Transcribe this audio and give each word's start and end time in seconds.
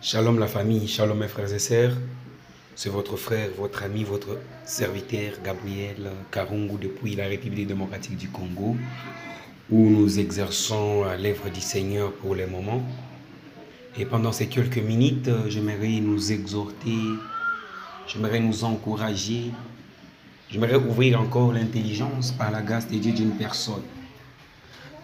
Shalom 0.00 0.38
la 0.38 0.46
famille, 0.46 0.86
shalom 0.86 1.18
mes 1.18 1.26
frères 1.26 1.52
et 1.52 1.58
sœurs. 1.58 1.90
C'est 2.76 2.88
votre 2.88 3.16
frère, 3.16 3.48
votre 3.58 3.82
ami, 3.82 4.04
votre 4.04 4.38
serviteur 4.64 5.32
Gabriel 5.44 6.12
Karungu 6.30 6.76
depuis 6.80 7.16
la 7.16 7.26
République 7.26 7.66
démocratique 7.66 8.16
du 8.16 8.28
Congo 8.28 8.76
où 9.68 9.90
nous 9.90 10.20
exerçons 10.20 11.02
l'œuvre 11.20 11.50
du 11.50 11.60
Seigneur 11.60 12.12
pour 12.12 12.36
le 12.36 12.46
moment. 12.46 12.80
Et 13.98 14.04
pendant 14.04 14.30
ces 14.30 14.46
quelques 14.46 14.78
minutes, 14.78 15.28
j'aimerais 15.48 15.98
nous 16.00 16.30
exhorter, 16.30 17.00
j'aimerais 18.06 18.38
nous 18.38 18.62
encourager, 18.62 19.50
j'aimerais 20.48 20.76
ouvrir 20.76 21.20
encore 21.20 21.52
l'intelligence 21.52 22.30
par 22.30 22.52
la 22.52 22.62
grâce 22.62 22.86
de 22.86 22.98
Dieu 22.98 23.10
d'une 23.10 23.32
personne. 23.32 23.82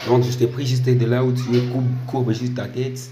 Donc 0.06 0.22
je 0.22 0.38
te 0.38 0.44
prie 0.44 0.64
juste 0.64 0.84
de 0.84 1.04
là 1.04 1.24
où 1.24 1.32
tu 1.32 1.56
es, 1.56 1.66
courbe, 1.66 1.88
courbe 2.06 2.32
juste 2.32 2.54
ta 2.54 2.68
tête. 2.68 3.10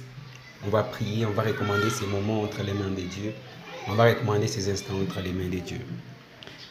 On 0.65 0.71
va 0.71 0.85
prier, 0.85 1.27
on 1.27 1.33
va 1.33 1.43
recommander 1.43 1.91
ces 1.91 2.07
moments 2.07 2.43
entre 2.43 2.63
les 2.63 2.73
mains 2.73 2.91
de 2.91 3.03
Dieu. 3.03 3.33
On 3.89 3.95
va 3.95 4.05
recommander 4.05 4.47
ces 4.47 4.71
instants 4.71 4.95
entre 5.03 5.21
les 5.21 5.33
mains 5.33 5.49
de 5.49 5.59
Dieu. 5.59 5.81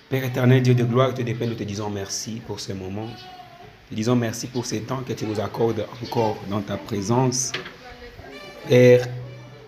Père 0.10 0.24
éternel, 0.24 0.62
Dieu 0.62 0.74
de 0.74 0.84
gloire, 0.86 1.14
de 1.14 1.24
paix, 1.24 1.46
nous 1.46 1.56
te 1.56 1.64
disons 1.64 1.90
merci 1.90 2.42
pour 2.48 2.60
ce 2.60 2.72
moment. 2.72 3.08
Nous 3.90 3.96
disons 3.96 4.16
merci 4.16 4.48
pour 4.48 4.66
ces 4.66 4.82
temps 4.82 5.04
que 5.06 5.12
tu 5.12 5.26
nous 5.26 5.40
accordes 5.42 5.86
encore 6.02 6.38
dans 6.50 6.62
ta 6.62 6.78
présence. 6.78 7.52
Père, 8.70 9.08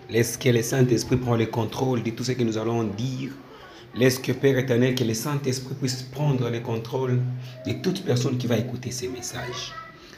laisse 0.08 0.38
que 0.38 0.48
le 0.48 0.62
Saint-Esprit 0.62 1.16
prenne 1.16 1.38
le 1.38 1.46
contrôle 1.46 2.02
de 2.02 2.10
tout 2.10 2.24
ce 2.24 2.32
que 2.32 2.42
nous 2.42 2.56
allons 2.56 2.84
dire. 2.84 3.30
Laisse 3.94 4.18
que, 4.18 4.32
Père 4.32 4.56
éternel, 4.58 4.94
que 4.94 5.04
le 5.04 5.14
Saint-Esprit 5.14 5.74
puisse 5.74 6.02
prendre 6.02 6.48
le 6.48 6.60
contrôle 6.60 7.20
de 7.66 7.72
toute 7.74 8.02
personne 8.04 8.38
qui 8.38 8.46
va 8.46 8.56
écouter 8.56 8.90
ces 8.90 9.08
messages. 9.08 9.72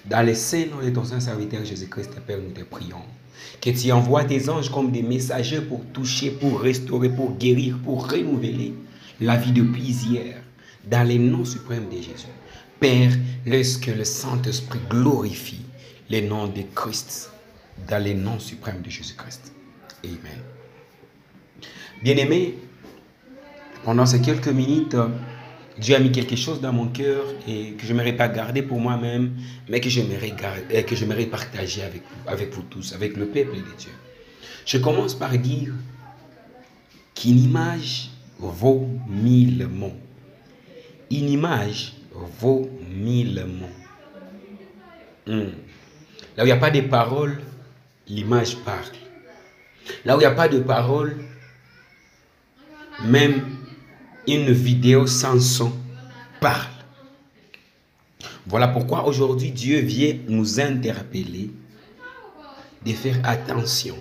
Dans 0.09 0.23
les 0.23 0.37
saints 0.37 0.66
nom 0.66 0.84
de 0.84 0.91
ton 0.91 1.05
Saint-Serviteur 1.05 1.65
Jésus-Christ, 1.65 2.20
Père, 2.27 2.38
nous 2.38 2.52
te 2.52 2.62
prions. 2.62 3.02
Que 3.60 3.70
tu 3.70 3.91
envoies 3.91 4.24
tes 4.24 4.48
anges 4.48 4.70
comme 4.70 4.92
des 4.92 5.02
messagers 5.02 5.60
pour 5.60 5.84
toucher, 5.92 6.30
pour 6.30 6.60
restaurer, 6.60 7.09
pour 7.09 7.37
guérir, 7.37 7.79
pour 7.82 8.09
renouveler 8.09 8.74
la 9.21 9.37
vie 9.37 9.52
de 9.52 9.62
plusieurs. 9.62 10.37
Dans 10.88 11.07
les 11.07 11.18
noms 11.18 11.45
suprêmes 11.45 11.88
de 11.88 11.96
Jésus. 11.96 12.29
Père, 12.79 13.10
laisse 13.45 13.77
que 13.77 13.90
le 13.90 14.04
Saint-Esprit 14.04 14.79
glorifie 14.88 15.65
les 16.09 16.23
noms 16.23 16.46
de 16.46 16.62
Christ 16.74 17.32
dans 17.88 18.02
les 18.02 18.15
noms 18.15 18.38
suprêmes 18.38 18.82
de 18.82 18.90
Jésus-Christ. 18.90 19.52
Amen. 20.04 20.40
Bien-aimés, 22.04 22.59
pendant 23.84 24.07
ces 24.07 24.21
quelques 24.21 24.49
minutes, 24.49 24.96
Dieu 25.79 25.95
a 25.95 25.99
mis 25.99 26.10
quelque 26.10 26.37
chose 26.37 26.60
dans 26.60 26.73
mon 26.73 26.87
cœur 26.88 27.24
et 27.46 27.73
que 27.73 27.85
je 27.85 27.93
n'aimerais 27.93 28.15
pas 28.15 28.29
garder 28.29 28.63
pour 28.63 28.80
moi-même, 28.80 29.37
mais 29.69 29.80
que 29.80 29.91
j'aimerais 29.91 30.35
que 30.85 30.96
j'aimerais 30.96 31.27
partager 31.27 31.83
avec 31.83 32.02
vous, 32.02 32.30
avec 32.30 32.52
vous 32.52 32.63
tous, 32.63 32.95
avec 32.95 33.16
le 33.16 33.27
peuple 33.27 33.57
de 33.57 33.77
Dieu. 33.79 33.91
Je 34.65 34.79
commence 34.79 35.15
par 35.15 35.37
dire 35.38 35.73
qu'une 37.15 37.38
image 37.38 38.10
vaut 38.38 38.88
mille 39.07 39.66
mots. 39.66 39.96
Une 41.10 41.29
image 41.30 41.95
vaut 42.13 42.71
mille 42.90 43.45
mots. 43.46 43.66
Hmm. 45.27 45.51
Là 46.37 46.43
où 46.43 46.46
il 46.46 46.46
n'y 46.46 46.52
a 46.52 46.57
pas 46.57 46.71
de 46.71 46.80
paroles, 46.80 47.38
l'image 48.09 48.57
parle. 48.59 48.93
Là 50.05 50.16
où 50.16 50.21
il 50.21 50.23
n'y 50.23 50.27
a 50.27 50.33
pas 50.33 50.49
de 50.49 50.59
paroles, 50.59 51.16
même 53.05 53.55
une 54.27 54.51
vidéo 54.51 55.07
sans 55.07 55.41
son 55.41 55.73
parle. 56.41 56.71
Voilà 58.46 58.68
pourquoi 58.68 59.07
aujourd'hui 59.07 59.51
Dieu 59.51 59.80
vient 59.80 60.16
nous 60.29 60.60
interpeller 60.60 61.51
de 62.85 62.93
faire 62.93 63.18
attention 63.24 63.96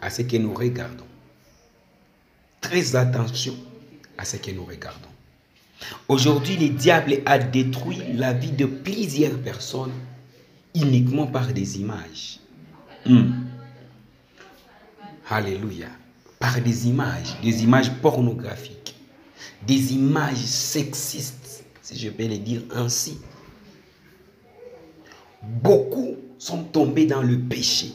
à 0.00 0.08
ce 0.10 0.22
que 0.22 0.36
nous 0.36 0.54
regardons. 0.54 1.04
Très 2.60 2.96
attention 2.96 3.54
à 4.16 4.24
ce 4.24 4.36
que 4.36 4.50
nous 4.50 4.64
regardons. 4.64 5.08
Aujourd'hui, 6.08 6.56
le 6.56 6.68
diable 6.70 7.18
a 7.26 7.38
détruit 7.38 8.00
la 8.14 8.32
vie 8.32 8.52
de 8.52 8.66
plusieurs 8.66 9.38
personnes 9.38 9.92
uniquement 10.74 11.26
par 11.26 11.48
des 11.52 11.80
images. 11.80 12.38
Hmm. 13.06 13.30
Alléluia. 15.28 15.88
Par 16.38 16.60
des 16.60 16.88
images, 16.88 17.36
des 17.42 17.62
images 17.62 17.92
pornographiques, 18.00 18.79
des 19.66 19.94
images 19.94 20.38
sexistes, 20.38 21.64
si 21.82 21.98
je 21.98 22.10
peux 22.10 22.26
le 22.26 22.38
dire 22.38 22.62
ainsi. 22.72 23.18
Beaucoup 25.42 26.16
sont 26.38 26.64
tombés 26.64 27.06
dans 27.06 27.22
le 27.22 27.38
péché, 27.38 27.92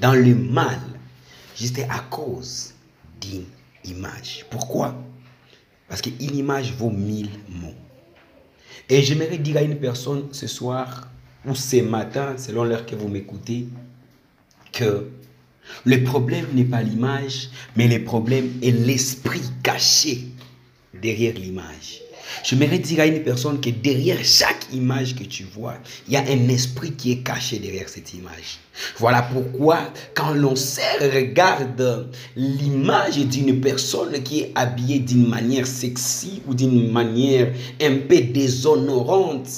dans 0.00 0.14
le 0.14 0.34
mal, 0.34 0.78
juste 1.56 1.80
à 1.88 2.00
cause 2.10 2.74
d'une 3.20 3.44
image. 3.84 4.46
Pourquoi? 4.50 4.94
Parce 5.88 6.02
qu'une 6.02 6.36
image 6.36 6.72
vaut 6.74 6.90
mille 6.90 7.30
mots. 7.48 7.74
Et 8.88 9.02
j'aimerais 9.02 9.38
dire 9.38 9.58
à 9.58 9.62
une 9.62 9.78
personne 9.78 10.28
ce 10.32 10.46
soir 10.46 11.08
ou 11.44 11.54
ce 11.54 11.82
matin, 11.82 12.36
selon 12.36 12.64
l'heure 12.64 12.86
que 12.86 12.94
vous 12.94 13.08
m'écoutez, 13.08 13.68
que 14.72 15.08
le 15.84 16.02
problème 16.04 16.46
n'est 16.54 16.64
pas 16.64 16.82
l'image, 16.82 17.50
mais 17.76 17.88
le 17.88 18.04
problème 18.04 18.50
est 18.62 18.70
l'esprit 18.70 19.42
caché 19.62 20.27
derrière 21.00 21.34
l'image. 21.34 22.02
J'aimerais 22.44 22.78
dire 22.78 23.00
à 23.00 23.06
une 23.06 23.22
personne 23.22 23.60
que 23.60 23.70
derrière 23.70 24.22
chaque 24.22 24.66
image 24.72 25.14
que 25.14 25.24
tu 25.24 25.44
vois, 25.44 25.74
il 26.06 26.14
y 26.14 26.16
a 26.16 26.20
un 26.22 26.48
esprit 26.48 26.92
qui 26.92 27.12
est 27.12 27.22
caché 27.22 27.58
derrière 27.58 27.88
cette 27.88 28.12
image. 28.14 28.58
Voilà 28.98 29.22
pourquoi 29.22 29.92
quand 30.14 30.34
l'on 30.34 30.54
regarde 31.00 32.10
l'image 32.36 33.18
d'une 33.18 33.60
personne 33.60 34.22
qui 34.22 34.40
est 34.40 34.52
habillée 34.54 35.00
d'une 35.00 35.26
manière 35.26 35.66
sexy 35.66 36.42
ou 36.46 36.54
d'une 36.54 36.90
manière 36.92 37.52
un 37.80 37.96
peu 38.08 38.20
déshonorante, 38.20 39.48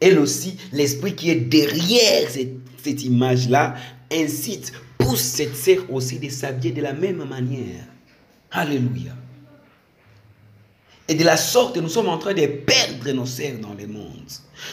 elle 0.00 0.18
aussi, 0.18 0.56
l'esprit 0.72 1.14
qui 1.14 1.30
est 1.30 1.36
derrière 1.36 2.30
cette, 2.30 2.54
cette 2.82 3.04
image-là 3.04 3.74
incite, 4.12 4.72
pousse 4.96 5.20
cette 5.20 5.56
sœur 5.56 5.84
aussi 5.90 6.18
de 6.18 6.28
s'habiller 6.28 6.72
de 6.72 6.82
la 6.82 6.92
même 6.92 7.24
manière. 7.24 7.84
Alléluia. 8.50 9.12
Et 11.08 11.14
de 11.14 11.24
la 11.24 11.38
sorte, 11.38 11.78
nous 11.78 11.88
sommes 11.88 12.08
en 12.08 12.18
train 12.18 12.34
de 12.34 12.46
perdre 12.46 13.10
nos 13.12 13.24
sœurs 13.24 13.58
dans 13.60 13.72
le 13.72 13.86
monde. 13.86 14.28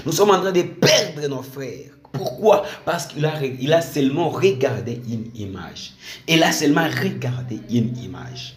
Nous 0.05 0.11
sommes 0.11 0.31
en 0.31 0.41
train 0.41 0.51
de 0.51 0.63
perdre 0.63 1.27
nos 1.27 1.41
frères. 1.41 1.91
Pourquoi? 2.11 2.65
Parce 2.83 3.07
qu'il 3.07 3.25
a, 3.73 3.81
seulement 3.81 4.29
regardé 4.29 5.01
une 5.07 5.29
image. 5.35 5.93
Il 6.27 6.43
a 6.43 6.51
seulement 6.51 6.87
regardé 6.87 7.59
une 7.69 7.97
image. 7.97 8.55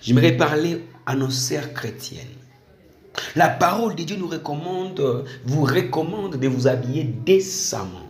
J'aimerais 0.00 0.36
parler 0.36 0.84
à 1.06 1.14
nos 1.14 1.30
sœurs 1.30 1.72
chrétiennes. 1.72 2.26
La 3.36 3.48
parole 3.48 3.94
de 3.94 4.02
Dieu 4.02 4.16
nous 4.16 4.28
recommande, 4.28 5.24
vous 5.44 5.64
recommande 5.64 6.36
de 6.36 6.48
vous 6.48 6.66
habiller 6.66 7.04
décemment. 7.04 8.08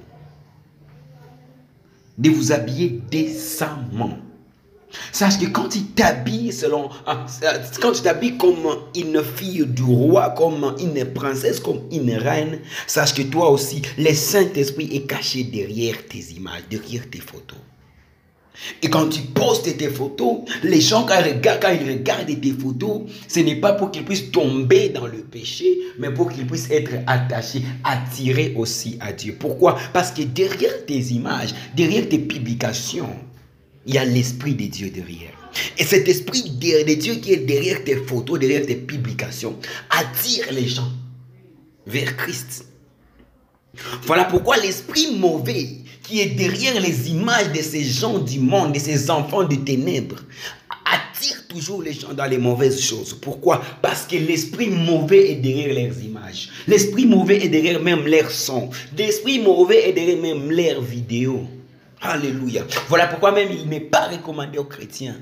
De 2.16 2.30
vous 2.30 2.52
habiller 2.52 3.00
décemment. 3.10 4.18
Sache 5.22 5.38
que 5.38 5.46
quand 5.46 5.68
tu 5.68 5.82
t'habilles 5.84 6.50
selon, 6.50 6.88
quand 7.80 7.92
tu 7.92 8.02
t'habilles 8.02 8.36
comme 8.38 8.66
une 8.96 9.22
fille 9.22 9.64
du 9.64 9.84
roi, 9.84 10.30
comme 10.30 10.74
une 10.80 11.04
princesse, 11.04 11.60
comme 11.60 11.82
une 11.92 12.12
reine, 12.14 12.58
sache 12.88 13.14
que 13.14 13.22
toi 13.22 13.48
aussi, 13.50 13.82
le 13.98 14.12
Saint-Esprit 14.14 14.90
est 14.92 15.06
caché 15.06 15.44
derrière 15.44 16.08
tes 16.08 16.24
images, 16.36 16.62
derrière 16.68 17.08
tes 17.08 17.20
photos. 17.20 17.58
Et 18.82 18.90
quand 18.90 19.10
tu 19.10 19.20
postes 19.20 19.76
tes 19.76 19.90
photos, 19.90 20.38
les 20.64 20.80
gens, 20.80 21.04
quand 21.04 21.22
regardent, 21.22 21.62
quand 21.62 21.70
ils 21.70 21.88
regardent 21.88 22.40
tes 22.40 22.50
photos, 22.50 23.02
ce 23.28 23.38
n'est 23.38 23.60
pas 23.60 23.74
pour 23.74 23.92
qu'ils 23.92 24.04
puissent 24.04 24.32
tomber 24.32 24.88
dans 24.88 25.06
le 25.06 25.18
péché, 25.18 25.78
mais 26.00 26.12
pour 26.12 26.32
qu'ils 26.32 26.48
puissent 26.48 26.72
être 26.72 26.94
attachés, 27.06 27.62
attirés 27.84 28.54
aussi 28.56 28.98
à 28.98 29.12
Dieu. 29.12 29.36
Pourquoi? 29.38 29.78
Parce 29.92 30.10
que 30.10 30.22
derrière 30.22 30.84
tes 30.84 30.98
images, 31.12 31.54
derrière 31.76 32.08
tes 32.08 32.18
publications, 32.18 33.14
il 33.86 33.94
y 33.94 33.98
a 33.98 34.04
l'esprit 34.04 34.54
de 34.54 34.66
Dieu 34.66 34.90
derrière. 34.90 35.32
Et 35.78 35.84
cet 35.84 36.08
esprit 36.08 36.42
de 36.42 36.94
Dieu 36.94 37.16
qui 37.16 37.32
est 37.32 37.38
derrière 37.38 37.84
tes 37.84 37.96
photos, 37.96 38.38
derrière 38.38 38.64
tes 38.64 38.76
publications, 38.76 39.58
attire 39.90 40.52
les 40.52 40.66
gens 40.66 40.90
vers 41.86 42.16
Christ. 42.16 42.66
Voilà 44.02 44.24
pourquoi 44.24 44.56
l'esprit 44.58 45.16
mauvais 45.16 45.68
qui 46.02 46.20
est 46.20 46.26
derrière 46.26 46.80
les 46.80 47.10
images 47.10 47.52
de 47.52 47.62
ces 47.62 47.84
gens 47.84 48.18
du 48.18 48.38
monde, 48.38 48.72
de 48.72 48.78
ces 48.78 49.10
enfants 49.10 49.44
de 49.44 49.56
ténèbres, 49.56 50.22
attire 50.84 51.46
toujours 51.48 51.82
les 51.82 51.92
gens 51.92 52.12
dans 52.12 52.26
les 52.26 52.38
mauvaises 52.38 52.80
choses. 52.80 53.14
Pourquoi? 53.14 53.62
Parce 53.80 54.06
que 54.06 54.16
l'esprit 54.16 54.68
mauvais 54.68 55.32
est 55.32 55.36
derrière 55.36 55.74
leurs 55.74 56.02
images. 56.02 56.50
L'esprit 56.66 57.06
mauvais 57.06 57.44
est 57.44 57.48
derrière 57.48 57.80
même 57.80 58.06
leurs 58.06 58.30
sons. 58.30 58.70
L'esprit 58.96 59.38
mauvais 59.38 59.88
est 59.88 59.92
derrière 59.92 60.20
même 60.20 60.50
leurs 60.50 60.82
vidéos. 60.82 61.46
Alléluia. 62.02 62.66
Voilà 62.88 63.06
pourquoi 63.06 63.32
même 63.32 63.48
il 63.52 63.68
n'est 63.68 63.80
pas 63.80 64.08
recommandé 64.08 64.58
aux 64.58 64.64
chrétiens, 64.64 65.16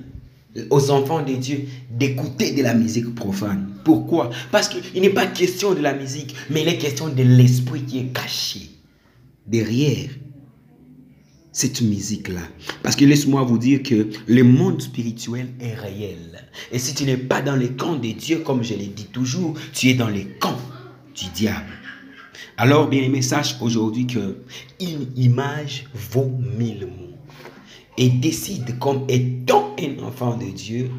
aux 0.71 0.91
enfants 0.91 1.23
de 1.23 1.35
Dieu, 1.35 1.67
d'écouter 1.91 2.53
de 2.53 2.63
la 2.63 2.75
musique 2.75 3.15
profane. 3.15 3.69
Pourquoi? 3.85 4.31
Parce 4.51 4.69
qu'il 4.69 5.03
n'est 5.03 5.11
pas 5.11 5.27
question 5.27 5.75
de 5.75 5.81
la 5.81 5.95
musique, 5.95 6.35
mais 6.49 6.63
il 6.63 6.69
est 6.69 6.79
question 6.79 7.09
de 7.09 7.23
l'esprit 7.23 7.83
qui 7.83 7.99
est 7.99 8.13
caché 8.13 8.71
derrière 9.47 10.09
cette 11.53 11.83
musique-là. 11.83 12.41
Parce 12.83 12.97
que 12.97 13.05
laisse-moi 13.05 13.43
vous 13.43 13.59
dire 13.59 13.83
que 13.83 14.09
le 14.27 14.43
monde 14.43 14.81
spirituel 14.81 15.49
est 15.61 15.75
réel. 15.75 16.47
Et 16.73 16.79
si 16.79 16.95
tu 16.95 17.05
n'es 17.05 17.17
pas 17.17 17.43
dans 17.43 17.57
les 17.57 17.71
camps 17.71 17.97
de 17.97 18.13
Dieu, 18.13 18.39
comme 18.39 18.63
je 18.63 18.75
l'ai 18.75 18.87
dit 18.87 19.07
toujours, 19.07 19.55
tu 19.73 19.89
es 19.89 19.95
dans 19.95 20.09
les 20.09 20.27
camps 20.39 20.61
du 21.15 21.29
diable. 21.35 21.73
Alors, 22.63 22.89
bien 22.89 23.05
aimé, 23.05 23.23
sache 23.23 23.57
aujourd'hui 23.63 24.07
que 24.07 24.37
une 24.81 25.07
image 25.17 25.87
vaut 25.95 26.31
mille 26.59 26.89
mots. 26.89 27.17
Et 27.97 28.11
décide 28.11 28.79
comme 28.79 29.07
étant 29.09 29.75
un 29.81 30.05
enfant 30.05 30.37
de 30.37 30.45
Dieu 30.45 30.91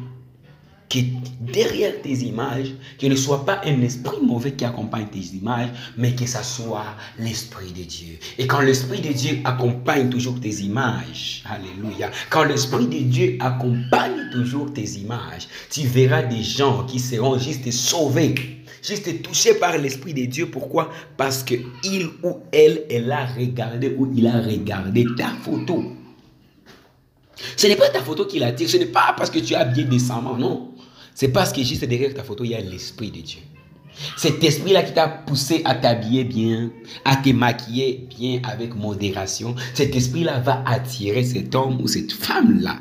que 0.90 0.98
derrière 1.40 2.02
tes 2.02 2.24
images, 2.24 2.74
que 2.98 3.06
ne 3.06 3.14
soit 3.14 3.46
pas 3.46 3.60
un 3.64 3.80
esprit 3.80 4.20
mauvais 4.20 4.54
qui 4.54 4.64
accompagne 4.64 5.06
tes 5.06 5.36
images, 5.36 5.68
mais 5.96 6.16
que 6.16 6.26
ça 6.26 6.42
soit 6.42 6.96
l'esprit 7.20 7.70
de 7.70 7.84
Dieu. 7.84 8.18
Et 8.38 8.48
quand 8.48 8.60
l'esprit 8.60 9.00
de 9.00 9.12
Dieu 9.12 9.38
accompagne 9.44 10.10
toujours 10.10 10.40
tes 10.40 10.62
images, 10.62 11.44
alléluia, 11.48 12.10
quand 12.28 12.42
l'esprit 12.42 12.88
de 12.88 12.98
Dieu 13.08 13.36
accompagne 13.38 14.30
toujours 14.32 14.72
tes 14.72 14.98
images, 14.98 15.46
tu 15.70 15.82
verras 15.82 16.24
des 16.24 16.42
gens 16.42 16.84
qui 16.86 16.98
seront 16.98 17.38
juste 17.38 17.70
sauvés 17.70 18.61
juste 18.82 19.22
touchés 19.22 19.54
par 19.54 19.78
l'Esprit 19.78 20.12
de 20.12 20.24
Dieu. 20.26 20.50
Pourquoi? 20.50 20.90
Parce 21.16 21.42
que 21.42 21.54
il 21.84 22.08
ou 22.22 22.38
elle, 22.52 22.84
elle 22.90 23.10
a 23.10 23.24
regardé 23.24 23.94
ou 23.96 24.12
il 24.14 24.26
a 24.26 24.40
regardé 24.40 25.06
ta 25.16 25.28
photo. 25.42 25.92
Ce 27.56 27.66
n'est 27.66 27.76
pas 27.76 27.88
ta 27.88 28.02
photo 28.02 28.26
qui 28.26 28.38
l'attire, 28.38 28.68
ce 28.68 28.76
n'est 28.76 28.86
pas 28.86 29.14
parce 29.16 29.30
que 29.30 29.38
tu 29.38 29.54
as 29.54 29.64
bien 29.64 29.84
décemment, 29.84 30.36
non. 30.36 30.74
C'est 31.14 31.28
parce 31.28 31.52
que 31.52 31.62
juste 31.62 31.84
derrière 31.84 32.14
ta 32.14 32.22
photo, 32.22 32.44
il 32.44 32.50
y 32.50 32.54
a 32.54 32.60
l'Esprit 32.60 33.10
de 33.10 33.20
Dieu. 33.20 33.40
Cet 34.16 34.42
esprit-là 34.42 34.82
qui 34.82 34.92
t'a 34.92 35.08
poussé 35.08 35.60
à 35.64 35.74
t'habiller 35.74 36.24
bien, 36.24 36.70
à 37.04 37.16
te 37.16 37.30
maquiller 37.30 38.06
bien 38.16 38.40
avec 38.44 38.74
modération, 38.74 39.54
cet 39.74 39.94
esprit-là 39.94 40.40
va 40.40 40.62
attirer 40.66 41.24
cet 41.24 41.54
homme 41.54 41.80
ou 41.80 41.86
cette 41.86 42.12
femme-là 42.12 42.78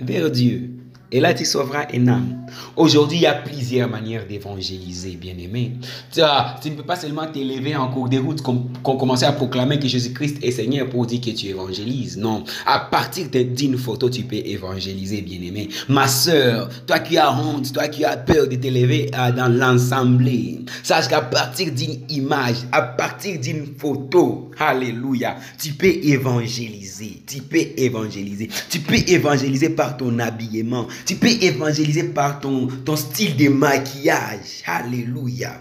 vers 0.00 0.30
Dieu. 0.30 0.70
Et 1.12 1.20
là, 1.20 1.34
tu 1.34 1.44
sauveras 1.44 1.86
un 1.94 2.08
âme. 2.08 2.46
Aujourd'hui, 2.76 3.18
il 3.18 3.22
y 3.22 3.26
a 3.26 3.34
plusieurs 3.34 3.88
manières 3.88 4.26
d'évangéliser, 4.26 5.16
bien-aimé. 5.16 5.72
Tu, 6.12 6.20
tu, 6.62 6.70
ne 6.70 6.76
peux 6.76 6.82
pas 6.82 6.96
seulement 6.96 7.26
t'élever 7.26 7.76
en 7.76 7.88
cours 7.88 8.08
de 8.08 8.18
route 8.18 8.42
qu'on 8.42 8.96
commençait 8.96 9.26
à 9.26 9.32
proclamer 9.32 9.78
que 9.78 9.86
Jésus-Christ 9.86 10.38
est 10.42 10.50
Seigneur 10.50 10.88
pour 10.88 11.06
dire 11.06 11.20
que 11.20 11.30
tu 11.30 11.46
évangélises. 11.46 12.16
Non. 12.16 12.44
À 12.66 12.80
partir 12.80 13.28
d'une 13.30 13.76
photo, 13.76 14.10
tu 14.10 14.22
peux 14.22 14.36
évangéliser, 14.36 15.22
bien-aimé. 15.22 15.68
Ma 15.88 16.08
soeur, 16.08 16.68
toi 16.86 16.98
qui 16.98 17.16
as 17.16 17.32
honte, 17.32 17.72
toi 17.72 17.88
qui 17.88 18.04
as 18.04 18.16
peur 18.16 18.48
de 18.48 18.56
t'élever 18.56 19.10
dans 19.36 19.52
l'assemblée, 19.52 20.64
sache 20.82 21.08
qu'à 21.08 21.20
partir 21.20 21.72
d'une 21.72 22.00
image, 22.08 22.56
à 22.72 22.82
partir 22.82 23.38
d'une 23.38 23.66
photo, 23.78 24.50
alléluia, 24.58 25.36
tu 25.58 25.72
peux 25.72 25.86
évangéliser. 25.86 27.22
Tu 27.26 27.40
peux 27.40 27.64
évangéliser. 27.76 28.48
Tu 28.70 28.80
peux 28.80 28.98
évangéliser 29.08 29.70
par 29.70 29.96
ton 29.96 30.18
habillement. 30.18 30.86
Tu 31.06 31.16
peux 31.16 31.28
évangéliser 31.28 32.04
par 32.04 32.40
ton, 32.40 32.68
style 32.96 33.36
de 33.36 33.48
maquillage. 33.48 34.62
Alléluia. 34.66 35.60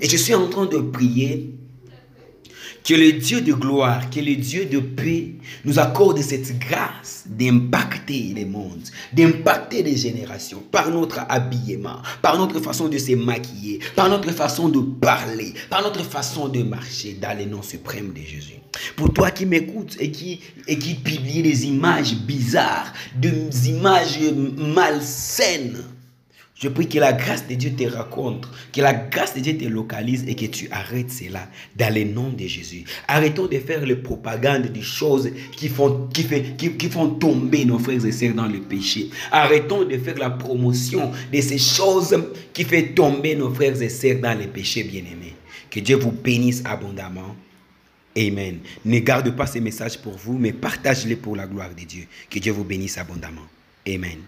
Et 0.00 0.08
je 0.08 0.16
suis 0.16 0.34
en 0.34 0.48
train 0.48 0.66
de 0.66 0.78
prier 0.78 1.59
que 2.84 2.94
le 2.94 3.12
Dieu 3.12 3.40
de 3.40 3.52
gloire, 3.52 4.10
que 4.10 4.20
le 4.20 4.36
Dieu 4.36 4.66
de 4.66 4.78
paix 4.78 5.34
nous 5.64 5.78
accorde 5.78 6.20
cette 6.20 6.58
grâce 6.58 7.24
d'impacter 7.26 8.32
les 8.34 8.44
mondes, 8.44 8.88
d'impacter 9.12 9.82
les 9.82 9.96
générations 9.96 10.62
par 10.70 10.90
notre 10.90 11.20
habillement, 11.28 11.98
par 12.22 12.38
notre 12.38 12.60
façon 12.60 12.88
de 12.88 12.98
se 12.98 13.12
maquiller, 13.12 13.80
par 13.94 14.08
notre 14.08 14.30
façon 14.32 14.68
de 14.68 14.80
parler, 14.80 15.54
par 15.68 15.82
notre 15.82 16.02
façon 16.04 16.48
de 16.48 16.62
marcher 16.62 17.18
dans 17.20 17.36
les 17.36 17.46
noms 17.46 17.62
suprêmes 17.62 18.12
de 18.12 18.20
Jésus. 18.20 18.54
Pour 18.96 19.12
toi 19.12 19.30
qui 19.30 19.46
m'écoutes 19.46 19.96
et 19.98 20.10
qui, 20.10 20.40
et 20.66 20.78
qui 20.78 20.94
publie 20.94 21.42
des 21.42 21.66
images 21.66 22.14
bizarres, 22.14 22.92
des 23.16 23.68
images 23.68 24.18
malsaines, 24.56 25.82
je 26.60 26.68
prie 26.68 26.86
que 26.86 26.98
la 26.98 27.14
grâce 27.14 27.48
de 27.48 27.54
Dieu 27.54 27.72
te 27.72 27.84
rencontre, 27.84 28.52
que 28.70 28.82
la 28.82 28.92
grâce 28.92 29.34
de 29.34 29.40
Dieu 29.40 29.56
te 29.56 29.64
localise 29.64 30.24
et 30.28 30.34
que 30.34 30.44
tu 30.44 30.68
arrêtes 30.70 31.10
cela 31.10 31.48
dans 31.74 31.92
le 31.92 32.04
nom 32.04 32.28
de 32.28 32.46
Jésus. 32.46 32.84
Arrêtons 33.08 33.46
de 33.46 33.58
faire 33.58 33.84
les 33.86 33.96
propagandes 33.96 34.66
des 34.66 34.82
choses 34.82 35.30
qui 35.56 35.70
font, 35.70 36.08
qui, 36.12 36.22
fait, 36.22 36.56
qui, 36.58 36.72
qui 36.72 36.90
font 36.90 37.08
tomber 37.08 37.64
nos 37.64 37.78
frères 37.78 38.04
et 38.04 38.12
sœurs 38.12 38.34
dans 38.34 38.46
le 38.46 38.60
péché. 38.60 39.08
Arrêtons 39.32 39.84
de 39.84 39.96
faire 39.96 40.18
la 40.18 40.28
promotion 40.28 41.10
de 41.32 41.40
ces 41.40 41.56
choses 41.56 42.14
qui 42.52 42.64
font 42.64 42.82
tomber 42.94 43.36
nos 43.36 43.54
frères 43.54 43.80
et 43.80 43.88
sœurs 43.88 44.20
dans 44.20 44.38
le 44.38 44.46
péché, 44.46 44.82
bien-aimés. 44.82 45.34
Que 45.70 45.80
Dieu 45.80 45.96
vous 45.96 46.12
bénisse 46.12 46.60
abondamment. 46.66 47.36
Amen. 48.18 48.58
Ne 48.84 48.98
garde 48.98 49.34
pas 49.34 49.46
ces 49.46 49.60
messages 49.60 49.96
pour 49.96 50.18
vous, 50.18 50.36
mais 50.36 50.52
partage-les 50.52 51.16
pour 51.16 51.36
la 51.36 51.46
gloire 51.46 51.70
de 51.70 51.84
Dieu. 51.84 52.04
Que 52.28 52.38
Dieu 52.38 52.52
vous 52.52 52.64
bénisse 52.64 52.98
abondamment. 52.98 53.46
Amen. 53.88 54.18